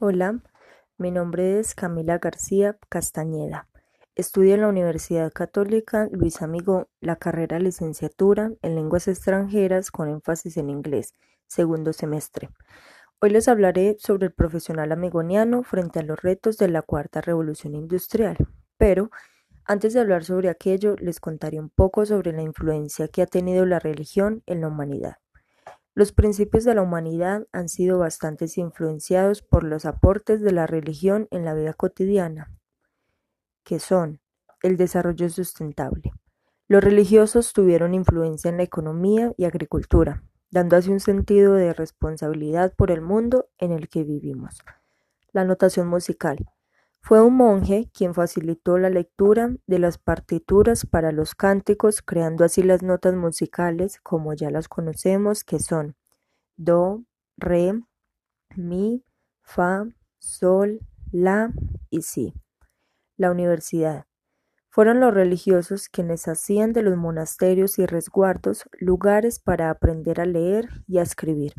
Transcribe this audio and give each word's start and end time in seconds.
Hola, 0.00 0.40
mi 0.98 1.12
nombre 1.12 1.60
es 1.60 1.76
Camila 1.76 2.18
García 2.18 2.76
Castañeda. 2.88 3.68
Estudio 4.16 4.54
en 4.54 4.62
la 4.62 4.68
Universidad 4.68 5.32
Católica 5.32 6.08
Luis 6.10 6.42
Amigo 6.42 6.88
la 7.00 7.14
carrera 7.14 7.60
licenciatura 7.60 8.50
en 8.62 8.74
lenguas 8.74 9.06
extranjeras 9.06 9.92
con 9.92 10.08
énfasis 10.08 10.56
en 10.56 10.68
inglés, 10.68 11.12
segundo 11.46 11.92
semestre. 11.92 12.50
Hoy 13.20 13.30
les 13.30 13.46
hablaré 13.46 13.94
sobre 14.00 14.26
el 14.26 14.32
profesional 14.32 14.90
amigoniano 14.90 15.62
frente 15.62 16.00
a 16.00 16.02
los 16.02 16.20
retos 16.20 16.58
de 16.58 16.68
la 16.68 16.82
cuarta 16.82 17.20
revolución 17.20 17.76
industrial, 17.76 18.36
pero 18.76 19.10
antes 19.64 19.94
de 19.94 20.00
hablar 20.00 20.24
sobre 20.24 20.48
aquello 20.48 20.96
les 20.98 21.20
contaré 21.20 21.60
un 21.60 21.70
poco 21.70 22.04
sobre 22.04 22.32
la 22.32 22.42
influencia 22.42 23.06
que 23.06 23.22
ha 23.22 23.26
tenido 23.26 23.64
la 23.64 23.78
religión 23.78 24.42
en 24.46 24.60
la 24.60 24.66
humanidad. 24.66 25.18
Los 25.94 26.12
principios 26.12 26.64
de 26.64 26.74
la 26.74 26.82
humanidad 26.82 27.46
han 27.52 27.68
sido 27.68 27.98
bastante 27.98 28.46
influenciados 28.56 29.42
por 29.42 29.62
los 29.62 29.84
aportes 29.84 30.40
de 30.40 30.50
la 30.50 30.66
religión 30.66 31.28
en 31.30 31.44
la 31.44 31.54
vida 31.54 31.72
cotidiana, 31.72 32.50
que 33.62 33.78
son 33.78 34.20
el 34.62 34.76
desarrollo 34.76 35.28
sustentable. 35.28 36.12
Los 36.66 36.82
religiosos 36.82 37.52
tuvieron 37.52 37.94
influencia 37.94 38.48
en 38.48 38.56
la 38.56 38.64
economía 38.64 39.32
y 39.36 39.44
agricultura, 39.44 40.24
dando 40.50 40.76
así 40.76 40.90
un 40.90 41.00
sentido 41.00 41.54
de 41.54 41.72
responsabilidad 41.72 42.74
por 42.74 42.90
el 42.90 43.00
mundo 43.00 43.48
en 43.58 43.70
el 43.70 43.88
que 43.88 44.02
vivimos. 44.02 44.62
La 45.32 45.44
notación 45.44 45.86
musical. 45.86 46.44
Fue 47.06 47.20
un 47.20 47.36
monje 47.36 47.90
quien 47.92 48.14
facilitó 48.14 48.78
la 48.78 48.88
lectura 48.88 49.54
de 49.66 49.78
las 49.78 49.98
partituras 49.98 50.86
para 50.86 51.12
los 51.12 51.34
cánticos, 51.34 52.00
creando 52.00 52.46
así 52.46 52.62
las 52.62 52.82
notas 52.82 53.14
musicales 53.14 54.00
como 54.02 54.32
ya 54.32 54.50
las 54.50 54.68
conocemos, 54.68 55.44
que 55.44 55.58
son 55.58 55.96
do, 56.56 57.04
re, 57.36 57.78
mi, 58.56 59.04
fa, 59.42 59.84
sol, 60.18 60.80
la 61.12 61.52
y 61.90 62.00
si. 62.00 62.32
La 63.18 63.30
universidad. 63.30 64.06
Fueron 64.70 64.98
los 64.98 65.12
religiosos 65.12 65.90
quienes 65.90 66.26
hacían 66.26 66.72
de 66.72 66.80
los 66.80 66.96
monasterios 66.96 67.78
y 67.78 67.84
resguardos 67.84 68.64
lugares 68.80 69.40
para 69.40 69.68
aprender 69.68 70.22
a 70.22 70.24
leer 70.24 70.70
y 70.86 70.96
a 70.96 71.02
escribir 71.02 71.52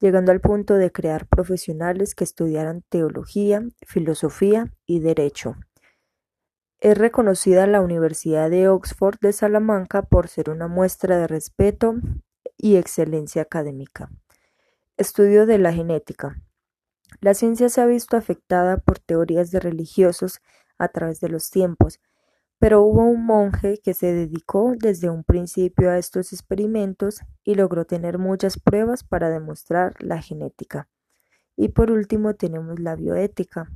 llegando 0.00 0.32
al 0.32 0.40
punto 0.40 0.74
de 0.74 0.90
crear 0.90 1.26
profesionales 1.26 2.14
que 2.14 2.24
estudiaran 2.24 2.82
teología, 2.88 3.62
filosofía 3.86 4.72
y 4.86 5.00
derecho. 5.00 5.56
Es 6.80 6.96
reconocida 6.96 7.66
la 7.66 7.82
Universidad 7.82 8.48
de 8.48 8.68
Oxford 8.68 9.18
de 9.20 9.34
Salamanca 9.34 10.02
por 10.02 10.28
ser 10.28 10.48
una 10.48 10.66
muestra 10.66 11.18
de 11.18 11.26
respeto 11.26 11.96
y 12.56 12.76
excelencia 12.76 13.42
académica. 13.42 14.10
Estudio 14.96 15.44
de 15.44 15.58
la 15.58 15.72
genética. 15.72 16.42
La 17.20 17.34
ciencia 17.34 17.68
se 17.68 17.82
ha 17.82 17.86
visto 17.86 18.16
afectada 18.16 18.78
por 18.78 18.98
teorías 18.98 19.50
de 19.50 19.60
religiosos 19.60 20.40
a 20.78 20.88
través 20.88 21.20
de 21.20 21.28
los 21.28 21.50
tiempos, 21.50 22.00
pero 22.60 22.82
hubo 22.82 23.04
un 23.04 23.24
monje 23.24 23.80
que 23.82 23.94
se 23.94 24.12
dedicó 24.12 24.74
desde 24.78 25.08
un 25.08 25.24
principio 25.24 25.90
a 25.90 25.96
estos 25.96 26.34
experimentos 26.34 27.22
y 27.42 27.54
logró 27.54 27.86
tener 27.86 28.18
muchas 28.18 28.60
pruebas 28.60 29.02
para 29.02 29.30
demostrar 29.30 29.94
la 29.98 30.20
genética. 30.20 30.86
Y 31.56 31.70
por 31.70 31.90
último 31.90 32.34
tenemos 32.34 32.78
la 32.78 32.96
bioética. 32.96 33.72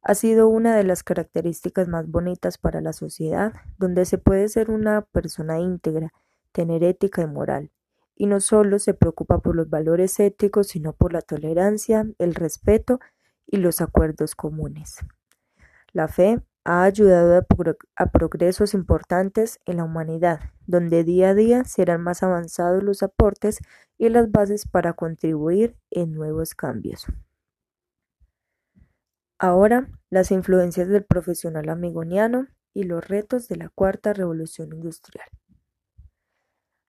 Ha 0.00 0.14
sido 0.14 0.48
una 0.48 0.74
de 0.74 0.84
las 0.84 1.02
características 1.02 1.86
más 1.86 2.08
bonitas 2.08 2.56
para 2.56 2.80
la 2.80 2.94
sociedad, 2.94 3.52
donde 3.76 4.06
se 4.06 4.16
puede 4.16 4.48
ser 4.48 4.70
una 4.70 5.02
persona 5.02 5.60
íntegra, 5.60 6.10
tener 6.52 6.82
ética 6.82 7.20
y 7.20 7.26
moral, 7.26 7.72
y 8.16 8.24
no 8.24 8.40
solo 8.40 8.78
se 8.78 8.94
preocupa 8.94 9.40
por 9.40 9.54
los 9.54 9.68
valores 9.68 10.18
éticos, 10.18 10.68
sino 10.68 10.94
por 10.94 11.12
la 11.12 11.20
tolerancia, 11.20 12.06
el 12.18 12.34
respeto 12.34 13.00
y 13.46 13.58
los 13.58 13.82
acuerdos 13.82 14.34
comunes. 14.34 14.96
La 15.92 16.08
fe 16.08 16.40
ha 16.64 16.84
ayudado 16.84 17.46
a, 17.96 18.06
progresos 18.06 18.74
importantes 18.74 19.60
en 19.66 19.76
la 19.76 19.84
humanidad, 19.84 20.40
donde 20.66 21.04
día 21.04 21.30
a 21.30 21.34
día 21.34 21.64
serán 21.64 22.02
más 22.02 22.22
avanzados 22.22 22.82
los 22.82 23.02
aportes 23.02 23.58
y 23.98 24.08
las 24.08 24.30
bases 24.30 24.66
para 24.66 24.94
contribuir 24.94 25.76
en 25.90 26.14
nuevos 26.14 26.54
cambios. 26.54 27.06
Ahora, 29.38 29.90
las 30.08 30.30
influencias 30.30 30.88
del 30.88 31.04
profesional 31.04 31.68
amigoniano 31.68 32.46
y 32.72 32.84
los 32.84 33.06
retos 33.06 33.46
de 33.48 33.56
la 33.56 33.68
cuarta 33.68 34.14
revolución 34.14 34.72
industrial. 34.72 35.28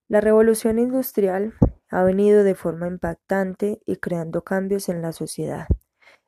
La 0.08 0.22
revolución 0.22 0.80
industrial 0.80 1.54
ha 1.90 2.04
venido 2.04 2.44
de 2.44 2.56
forma 2.56 2.88
impactante 2.88 3.82
y 3.86 3.98
creando 3.98 4.44
cambios 4.44 4.88
en 4.88 5.02
la 5.02 5.12
sociedad 5.12 5.68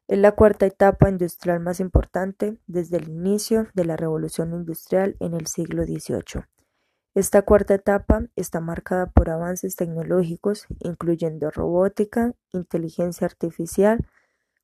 es 0.07 0.17
la 0.17 0.31
cuarta 0.31 0.65
etapa 0.65 1.09
industrial 1.09 1.59
más 1.59 1.79
importante 1.79 2.57
desde 2.65 2.97
el 2.97 3.09
inicio 3.09 3.67
de 3.73 3.85
la 3.85 3.97
revolución 3.97 4.53
industrial 4.53 5.17
en 5.19 5.33
el 5.33 5.47
siglo 5.47 5.83
XVIII. 5.83 6.45
Esta 7.13 7.41
cuarta 7.41 7.73
etapa 7.73 8.21
está 8.35 8.61
marcada 8.61 9.07
por 9.07 9.29
avances 9.29 9.75
tecnológicos, 9.75 10.67
incluyendo 10.79 11.49
robótica, 11.49 12.33
inteligencia 12.53 13.25
artificial, 13.25 14.05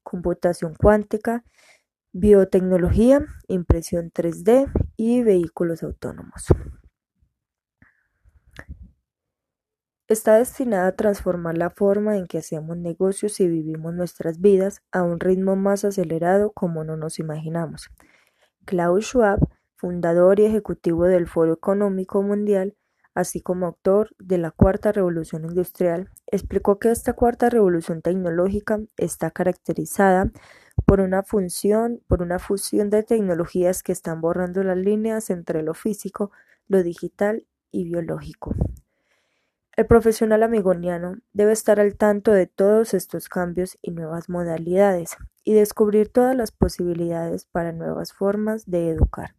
computación 0.03 0.75
cuántica, 0.75 1.43
biotecnología, 2.11 3.25
impresión 3.47 4.11
3D 4.11 4.71
y 4.95 5.23
vehículos 5.23 5.83
autónomos. 5.83 6.45
Está 10.09 10.35
destinada 10.35 10.87
a 10.87 10.95
transformar 10.97 11.57
la 11.57 11.69
forma 11.69 12.17
en 12.17 12.27
que 12.27 12.39
hacemos 12.39 12.75
negocios 12.75 13.39
y 13.39 13.47
vivimos 13.47 13.93
nuestras 13.93 14.41
vidas 14.41 14.81
a 14.91 15.01
un 15.01 15.21
ritmo 15.21 15.55
más 15.55 15.85
acelerado 15.85 16.51
como 16.51 16.83
no 16.83 16.97
nos 16.97 17.19
imaginamos. 17.19 17.89
Klaus 18.65 19.05
Schwab, 19.05 19.39
fundador 19.77 20.41
y 20.41 20.45
ejecutivo 20.45 21.05
del 21.05 21.25
Foro 21.25 21.53
Económico 21.53 22.21
Mundial, 22.21 22.75
así 23.15 23.39
como 23.39 23.65
autor 23.65 24.09
de 24.19 24.37
la 24.39 24.51
Cuarta 24.51 24.91
Revolución 24.91 25.45
Industrial, 25.45 26.09
explicó 26.27 26.79
que 26.79 26.91
esta 26.91 27.13
cuarta 27.13 27.49
revolución 27.49 28.01
tecnológica 28.01 28.81
está 28.97 29.31
caracterizada 29.31 30.31
por 30.85 30.99
una 30.99 31.23
función, 31.23 32.01
por 32.09 32.21
una 32.21 32.39
fusión 32.39 32.89
de 32.89 33.03
tecnologías 33.03 33.83
que 33.83 33.93
están 33.93 34.19
borrando 34.19 34.63
las 34.63 34.77
líneas 34.77 35.29
entre 35.29 35.63
lo 35.63 35.73
físico, 35.73 36.31
lo 36.67 36.83
digital 36.83 37.45
y 37.71 37.85
biológico. 37.85 38.53
El 39.75 39.87
profesional 39.87 40.43
amigoniano 40.43 41.17
debe 41.33 41.51
estar 41.51 41.79
al 41.79 41.95
tanto 41.95 42.31
de 42.31 42.45
todos 42.45 42.93
estos 42.93 43.27
cambios 43.27 43.79
y 43.81 43.89
nuevas 43.89 44.29
modalidades 44.29 45.17
y 45.43 45.53
descubrir 45.53 46.09
todas 46.09 46.35
las 46.35 46.51
posibilidades 46.51 47.45
para 47.45 47.71
nuevas 47.71 48.13
formas 48.13 48.69
de 48.69 48.89
educar. 48.89 49.35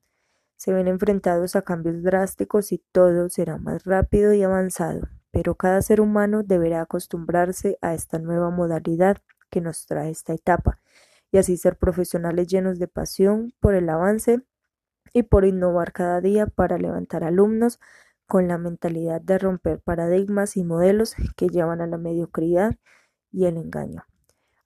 Se 0.57 0.73
ven 0.73 0.89
enfrentados 0.89 1.55
a 1.55 1.63
cambios 1.63 2.03
drásticos 2.03 2.73
y 2.73 2.79
todo 2.79 3.29
será 3.29 3.59
más 3.59 3.85
rápido 3.85 4.35
y 4.35 4.43
avanzado, 4.43 5.09
pero 5.31 5.55
cada 5.55 5.81
ser 5.83 6.01
humano 6.01 6.43
deberá 6.43 6.81
acostumbrarse 6.81 7.79
a 7.81 7.95
esta 7.95 8.19
nueva 8.19 8.51
modalidad 8.51 9.19
que 9.51 9.61
nos 9.61 9.87
trae 9.87 10.11
esta 10.11 10.35
etapa 10.35 10.81
y 11.31 11.39
así 11.39 11.57
ser 11.57 11.77
profesionales 11.77 12.49
llenos 12.49 12.81
de 12.81 12.89
pasión 12.89 13.55
por 13.61 13.75
el 13.77 13.89
avance 13.89 14.41
y 15.13 15.23
por 15.23 15.45
innovar 15.45 15.93
cada 15.93 16.21
día 16.21 16.47
para 16.49 16.77
levantar 16.77 17.23
alumnos 17.23 17.79
con 18.27 18.49
la 18.49 18.59
mentalidad 18.59 19.21
de 19.21 19.39
romper 19.39 19.81
paradigmas 19.81 20.57
y 20.57 20.65
modelos 20.65 21.15
que 21.37 21.49
llevan 21.49 21.81
a 21.81 21.87
la 21.87 21.99
mediocridad 21.99 22.77
y 23.31 23.47
el 23.47 23.57
engaño. 23.57 24.05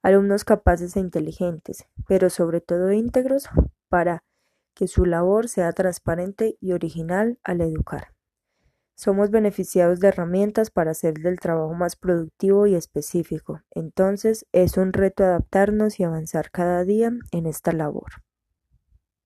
Alumnos 0.03 0.45
capaces 0.45 0.97
e 0.97 1.01
inteligentes, 1.01 1.87
pero 2.07 2.31
sobre 2.31 2.61
todo 2.61 2.93
íntegros 2.93 3.49
para 3.89 4.25
que 4.75 4.87
su 4.87 5.05
labor 5.05 5.49
sea 5.49 5.73
transparente 5.73 6.57
y 6.61 6.73
original 6.73 7.39
al 7.43 7.61
educar. 7.61 8.15
Somos 8.95 9.31
beneficiados 9.31 10.01
de 10.01 10.09
herramientas 10.09 10.71
para 10.71 10.91
hacer 10.91 11.15
del 11.15 11.39
trabajo 11.39 11.75
más 11.75 11.97
productivo 11.97 12.67
y 12.67 12.75
específico. 12.75 13.63
Entonces 13.71 14.47
es 14.53 14.77
un 14.77 14.93
reto 14.93 15.25
adaptarnos 15.25 16.01
y 16.01 16.05
avanzar 16.05 16.51
cada 16.51 16.85
día 16.85 17.13
en 17.31 17.47
esta 17.47 17.73
labor. 17.73 18.23